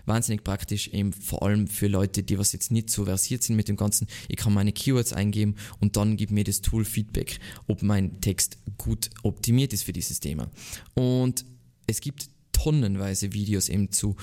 [0.06, 3.68] Wahnsinnig praktisch, eben vor allem für Leute, die was jetzt nicht so versiert sind mit
[3.68, 4.06] dem Ganzen.
[4.28, 8.56] Ich kann meine Keywords eingeben und dann gibt mir das Tool Feedback, ob mein Text
[8.78, 10.50] gut optimiert ist für dieses Thema.
[10.94, 11.44] Und
[11.86, 14.16] es gibt tonnenweise Videos eben zu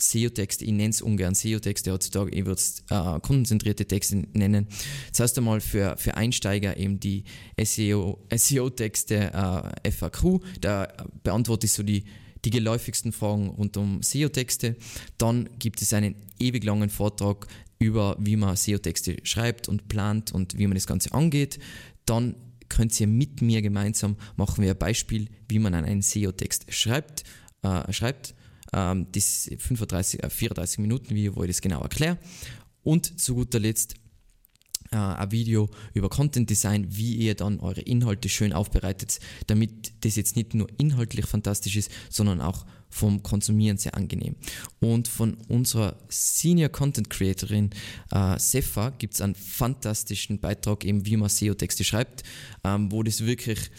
[0.00, 4.66] SEO-Texte, ich nenne es ungern SEO-Texte heutzutage, ich würde es äh, kundenzentrierte Texte nennen.
[5.10, 7.24] Das heißt einmal für, für Einsteiger eben die
[7.62, 9.14] SEO-Texte
[9.84, 10.88] äh, FAQ, da
[11.22, 12.04] beantworte ich so die,
[12.44, 14.76] die geläufigsten Fragen rund um SEO-Texte.
[15.18, 17.46] Dann gibt es einen ewig langen Vortrag
[17.78, 21.58] über, wie man SEO-Texte schreibt und plant und wie man das Ganze angeht.
[22.04, 22.34] Dann
[22.68, 27.24] könnt ihr mit mir gemeinsam machen wir ein Beispiel, wie man einen SEO-Text schreibt,
[27.62, 28.34] äh, schreibt
[28.72, 32.18] ähm, das 35, äh, 34 Minuten Video, wo ich das genau erkläre.
[32.82, 33.94] Und zu guter Letzt
[34.92, 40.16] äh, ein Video über Content Design, wie ihr dann eure Inhalte schön aufbereitet, damit das
[40.16, 44.34] jetzt nicht nur inhaltlich fantastisch ist, sondern auch vom Konsumieren sehr angenehm.
[44.80, 47.70] Und von unserer Senior Content Creatorin
[48.10, 52.24] äh, Sefa gibt es einen fantastischen Beitrag, eben wie man SEO-Texte schreibt,
[52.64, 53.70] ähm, wo das wirklich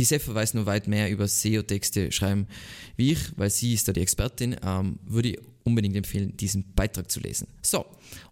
[0.00, 2.46] die Sefa weiß nur weit mehr über SEO-Texte schreiben
[2.96, 4.56] wie ich, weil sie ist da die Expertin.
[4.64, 7.48] Ähm, würde ich unbedingt empfehlen, diesen Beitrag zu lesen.
[7.60, 7.84] So,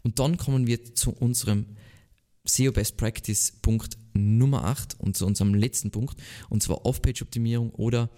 [0.03, 1.67] und dann kommen wir zu unserem
[2.45, 8.09] SEO Best Practice Punkt Nummer 8 und zu unserem letzten Punkt, und zwar Off-Page-Optimierung oder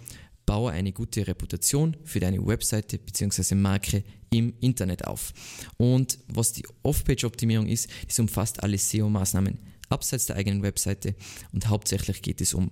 [0.46, 3.56] baue eine gute Reputation für deine Webseite bzw.
[3.56, 5.32] Marke im Internet auf.
[5.76, 9.58] Und was die Off-Page-Optimierung ist, das umfasst alle SEO-Maßnahmen
[9.88, 11.16] abseits der eigenen Webseite
[11.52, 12.70] und hauptsächlich geht es um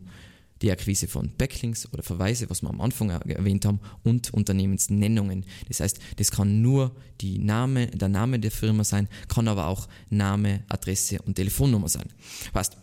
[0.63, 5.45] die Akquise von Backlinks oder Verweise, was wir am Anfang erwähnt haben, und Unternehmensnennungen.
[5.69, 9.89] Das heißt, das kann nur die Name, der Name der Firma sein, kann aber auch
[10.11, 12.09] Name, Adresse und Telefonnummer sein.
[12.55, 12.77] Heißt,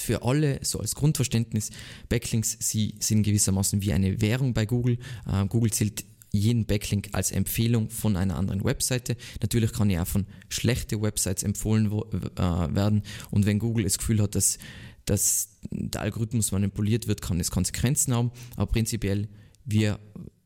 [0.00, 1.70] für alle, so als Grundverständnis,
[2.08, 4.98] Backlinks, sie sind gewissermaßen wie eine Währung bei Google.
[5.26, 9.16] Äh, Google zählt jeden Backlink als Empfehlung von einer anderen Webseite.
[9.42, 13.02] Natürlich kann ja auch von schlechten Websites empfohlen wo, äh, werden.
[13.30, 14.58] Und wenn Google das Gefühl hat, dass
[15.04, 19.28] dass der Algorithmus manipuliert wird, kann es Konsequenzen haben, aber prinzipiell,
[19.64, 19.98] wir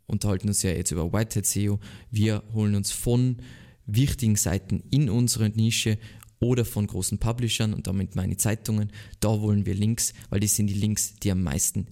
[0.06, 3.38] unterhalten uns ja jetzt über Whitehead SEO, wir holen uns von
[3.86, 5.98] wichtigen Seiten in unserer Nische
[6.38, 10.66] oder von großen Publishern und damit meine Zeitungen, da wollen wir Links, weil das sind
[10.66, 11.86] die Links, die am meisten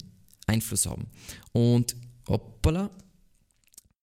[0.45, 1.07] Einfluss haben.
[1.51, 1.95] Und
[2.27, 2.91] hoppala,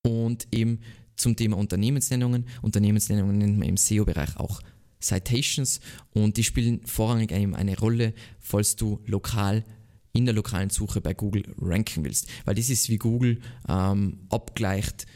[0.03, 0.81] und eben
[1.17, 2.47] zum Thema Unternehmensnennungen.
[2.61, 4.61] Unternehmensnennungen nennt man im SEO-Bereich auch
[5.03, 5.81] Citations
[6.13, 9.65] und die spielen vorrangig eine Rolle, falls du lokal
[10.13, 12.29] in der lokalen Suche bei Google ranken willst.
[12.45, 15.07] Weil das ist wie Google ähm, abgleicht,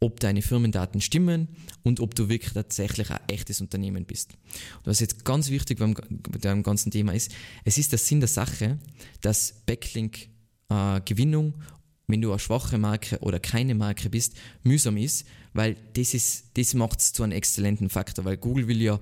[0.00, 1.48] ob deine Firmendaten stimmen
[1.82, 4.34] und ob du wirklich tatsächlich ein echtes Unternehmen bist.
[4.78, 5.94] Und was jetzt ganz wichtig beim,
[6.40, 7.32] beim ganzen Thema ist,
[7.64, 8.78] es ist der Sinn der Sache,
[9.20, 11.62] dass Backlink-Gewinnung äh,
[12.08, 15.26] wenn du eine schwache Marke oder keine Marke bist, mühsam ist,
[15.58, 19.00] weil das, ist, das macht es zu einem exzellenten Faktor, weil Google will ja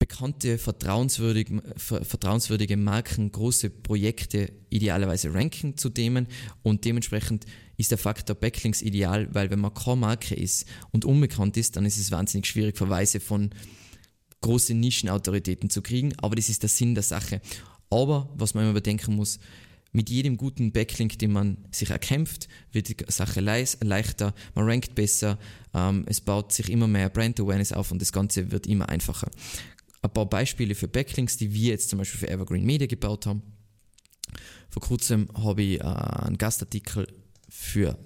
[0.00, 6.26] bekannte, vertrauenswürdige, vertrauenswürdige Marken, große Projekte idealerweise ranken zu Themen
[6.64, 7.46] und dementsprechend
[7.76, 11.86] ist der Faktor Backlinks ideal, weil wenn man keine Marke ist und unbekannt ist, dann
[11.86, 13.50] ist es wahnsinnig schwierig, Verweise von
[14.40, 17.40] großen Nischenautoritäten zu kriegen, aber das ist der Sinn der Sache.
[17.90, 19.38] Aber was man immer bedenken muss,
[19.92, 25.38] mit jedem guten Backlink, den man sich erkämpft, wird die Sache leichter, man rankt besser,
[25.74, 29.30] ähm, es baut sich immer mehr Brand Awareness auf und das Ganze wird immer einfacher.
[30.02, 33.42] Ein paar Beispiele für Backlinks, die wir jetzt zum Beispiel für Evergreen Media gebaut haben.
[34.70, 37.06] Vor kurzem habe ich äh, einen Gastartikel
[37.48, 37.98] für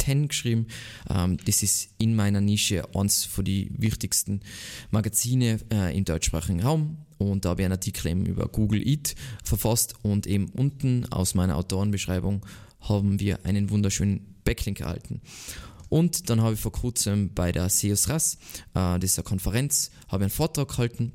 [0.00, 0.66] 10 geschrieben.
[1.08, 4.40] Ähm, das ist in meiner Nische eines von den wichtigsten
[4.90, 6.98] Magazine äh, im deutschsprachigen Raum.
[7.20, 11.34] Und da habe ich einen Artikel eben über Google Eat verfasst und eben unten aus
[11.34, 12.46] meiner Autorenbeschreibung
[12.80, 15.20] haben wir einen wunderschönen Backlink erhalten.
[15.90, 18.38] Und dann habe ich vor kurzem bei der SEOS RAS,
[18.74, 21.12] äh, das Konferenz, habe einen Vortrag gehalten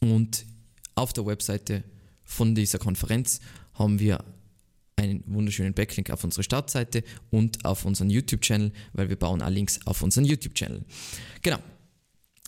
[0.00, 0.46] und
[0.94, 1.84] auf der Webseite
[2.24, 3.40] von dieser Konferenz
[3.74, 4.24] haben wir
[4.96, 9.80] einen wunderschönen Backlink auf unsere Startseite und auf unseren YouTube-Channel, weil wir bauen auch Links
[9.86, 10.84] auf unseren YouTube-Channel.
[11.42, 11.58] Genau.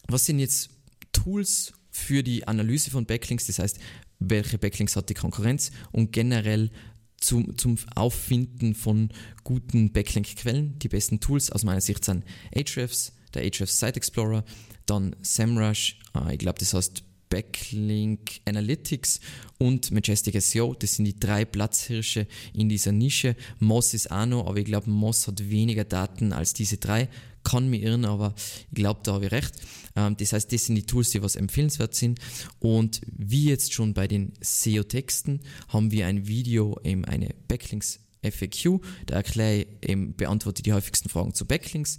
[0.08, 0.70] Was sind jetzt
[1.12, 3.46] Tools für die Analyse von Backlinks?
[3.46, 3.78] Das heißt,
[4.18, 6.70] welche Backlinks hat die Konkurrenz und generell
[7.22, 9.10] zum, zum Auffinden von
[9.44, 10.78] guten Backlink-Quellen.
[10.80, 12.24] Die besten Tools aus meiner Sicht sind
[12.54, 14.44] Ahrefs, der Ahrefs Site Explorer,
[14.86, 19.20] dann SEMrush, äh, ich glaube, das heißt Backlink Analytics
[19.56, 20.74] und Majestic SEO.
[20.74, 23.36] Das sind die drei Platzhirsche in dieser Nische.
[23.58, 27.08] Moz ist auch noch, aber ich glaube, Moz hat weniger Daten als diese drei.
[27.44, 29.52] Kann mich irren, aber ich glaube, da habe ich recht.
[29.96, 32.20] Ähm, das heißt, das sind die Tools, die was empfehlenswert sind.
[32.60, 38.80] Und wie jetzt schon bei den SEO-Texten haben wir ein Video, eben eine Backlinks FAQ.
[39.06, 41.98] Da erkläre ich, eben, beantworte die häufigsten Fragen zu Backlinks.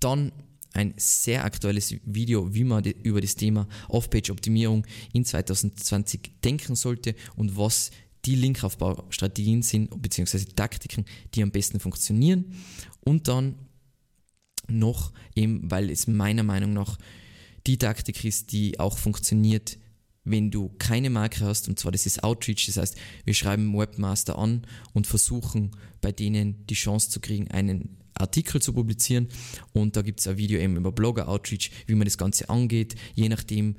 [0.00, 0.32] Dann
[0.74, 7.56] ein sehr aktuelles Video, wie man über das Thema Off-Page-Optimierung in 2020 denken sollte und
[7.56, 7.90] was
[8.24, 12.54] die Linkaufbaustrategien sind, beziehungsweise Taktiken, die am besten funktionieren.
[13.00, 13.54] Und dann
[14.68, 16.98] noch eben, weil es meiner Meinung nach
[17.66, 19.78] die Taktik ist, die auch funktioniert,
[20.24, 24.38] wenn du keine Marke hast, und zwar das ist Outreach, das heißt, wir schreiben Webmaster
[24.38, 29.28] an und versuchen bei denen die Chance zu kriegen, einen Artikel zu publizieren.
[29.72, 32.94] Und da gibt es ein Video eben über Blogger Outreach, wie man das Ganze angeht,
[33.14, 33.76] je nachdem,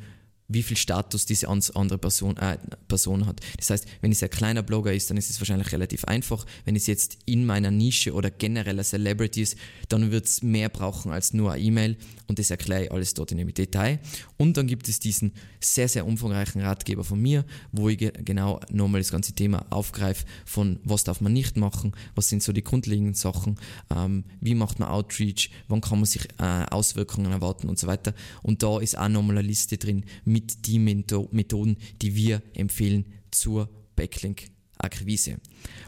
[0.47, 3.41] wie viel Status diese andere Person, äh, Person hat.
[3.57, 6.45] Das heißt, wenn es ein kleiner Blogger ist, dann ist es wahrscheinlich relativ einfach.
[6.65, 9.57] Wenn es jetzt in meiner Nische oder generell ein Celebrity ist,
[9.89, 13.31] dann wird es mehr brauchen als nur eine E-Mail und das erkläre ich alles dort
[13.31, 13.99] in dem Detail.
[14.37, 19.01] Und dann gibt es diesen sehr, sehr umfangreichen Ratgeber von mir, wo ich genau nochmal
[19.01, 23.13] das ganze Thema aufgreife von was darf man nicht machen, was sind so die grundlegenden
[23.13, 23.57] Sachen,
[23.95, 28.13] ähm, wie macht man Outreach, wann kann man sich äh, Auswirkungen erwarten und so weiter.
[28.41, 30.05] Und da ist auch nochmal eine Liste drin,
[30.35, 35.37] mit den Methoden, die wir empfehlen zur Backlink-Akquise.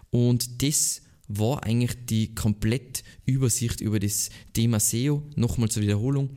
[0.09, 5.21] Und das war eigentlich die komplette Übersicht über das Thema SEO.
[5.35, 6.29] Nochmal zur Wiederholung.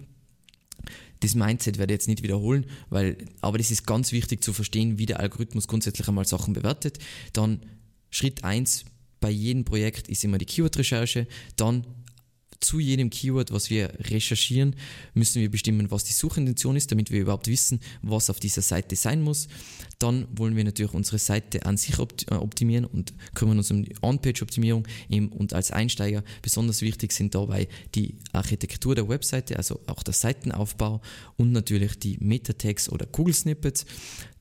[1.21, 4.99] Das Mindset werde ich jetzt nicht wiederholen, weil, aber das ist ganz wichtig zu verstehen,
[4.99, 6.99] wie der Algorithmus grundsätzlich einmal Sachen bewertet.
[7.33, 7.61] Dann
[8.11, 8.87] Schritt 1
[9.21, 11.29] bei jedem Projekt ist immer die Keyword-Recherche.
[11.55, 11.87] Dann
[12.61, 14.77] zu jedem Keyword, was wir recherchieren,
[15.15, 18.97] müssen wir bestimmen, was die Suchintention ist, damit wir überhaupt wissen, was auf dieser Seite
[18.97, 19.49] sein muss.
[19.99, 23.95] Dann wollen wir natürlich unsere Seite an sich äh, optimieren und kümmern uns um die
[24.03, 24.87] On-Page-Optimierung.
[25.31, 31.01] Und als Einsteiger besonders wichtig sind dabei die Architektur der Webseite, also auch der Seitenaufbau
[31.37, 33.87] und natürlich die Meta-Tags oder Google-Snippets.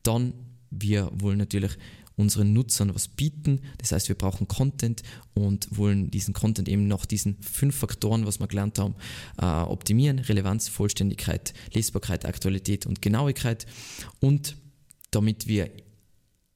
[0.04, 0.34] Dann
[0.72, 1.72] wir wollen natürlich
[2.20, 3.62] unseren Nutzern was bieten.
[3.78, 5.04] Das heißt, wir brauchen Content
[5.34, 8.96] und wollen diesen Content eben nach diesen fünf Faktoren, was wir gelernt haben,
[9.42, 10.20] äh, optimieren.
[10.20, 13.66] Relevanz, Vollständigkeit, Lesbarkeit, Aktualität und Genauigkeit.
[14.20, 14.58] Und
[15.12, 15.72] damit wir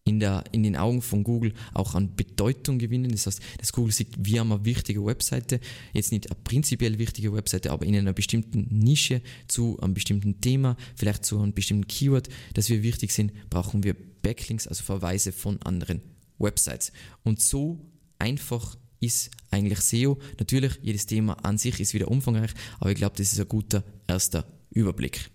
[0.04, 3.12] in, der, in den Augen von Google auch an Bedeutung gewinnen.
[3.12, 5.62] Das heißt, dass Google sieht, wir haben eine wichtige Webseite,
[5.94, 10.76] jetzt nicht eine prinzipiell wichtige Webseite, aber in einer bestimmten Nische zu einem bestimmten Thema,
[10.98, 15.62] vielleicht zu einem bestimmten Keyword, das wir wichtig sind, brauchen wir Backlinks, also Verweise von
[15.62, 16.02] anderen
[16.40, 16.92] Websites.
[17.24, 17.80] Und so
[18.18, 20.18] einfach ist eigentlich SEO.
[20.40, 23.84] Natürlich, jedes Thema an sich ist wieder umfangreich, aber ich glaube, das ist ein guter
[24.08, 25.30] erster Überblick.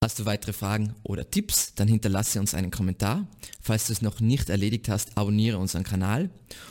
[0.00, 3.26] Hast du weitere Fragen oder Tipps, dann hinterlasse uns einen Kommentar.
[3.60, 6.30] Falls du es noch nicht erledigt hast, abonniere unseren Kanal.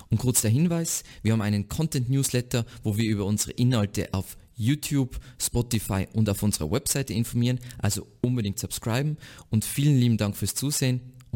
[0.09, 5.19] Und kurz der Hinweis, wir haben einen Content-Newsletter, wo wir über unsere Inhalte auf YouTube,
[5.39, 9.17] Spotify und auf unserer Webseite informieren, also unbedingt subscriben
[9.49, 11.01] und vielen lieben Dank fürs Zusehen